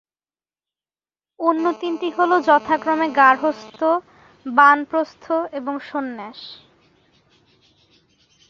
[1.39, 3.87] অন্য তিনটি হল যথাক্রমে গার্হস্থ্য,
[4.45, 5.25] বানপ্রস্থ
[5.59, 6.39] এবং সন্ন্যাস।